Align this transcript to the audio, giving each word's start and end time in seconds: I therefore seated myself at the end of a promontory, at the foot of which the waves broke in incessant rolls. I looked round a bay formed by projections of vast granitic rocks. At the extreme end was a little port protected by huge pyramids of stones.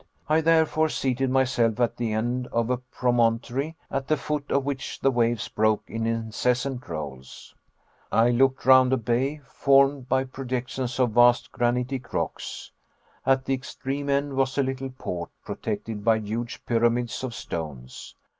I 0.27 0.41
therefore 0.41 0.89
seated 0.89 1.29
myself 1.29 1.79
at 1.79 1.95
the 1.97 2.11
end 2.11 2.47
of 2.47 2.71
a 2.71 2.77
promontory, 2.77 3.77
at 3.91 4.07
the 4.07 4.17
foot 4.17 4.49
of 4.49 4.65
which 4.65 4.99
the 4.99 5.11
waves 5.11 5.47
broke 5.47 5.83
in 5.87 6.07
incessant 6.07 6.89
rolls. 6.89 7.53
I 8.11 8.31
looked 8.31 8.65
round 8.65 8.93
a 8.93 8.97
bay 8.97 9.41
formed 9.45 10.09
by 10.09 10.23
projections 10.23 10.99
of 10.99 11.11
vast 11.11 11.51
granitic 11.51 12.13
rocks. 12.13 12.71
At 13.27 13.45
the 13.45 13.53
extreme 13.53 14.09
end 14.09 14.33
was 14.33 14.57
a 14.57 14.63
little 14.63 14.89
port 14.89 15.29
protected 15.45 16.03
by 16.03 16.15
huge 16.17 16.65
pyramids 16.65 17.23
of 17.23 17.35
stones. 17.35 18.15